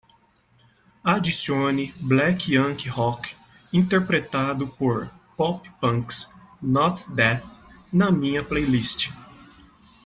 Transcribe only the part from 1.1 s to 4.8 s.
adicione Black Yankee Rock interpretado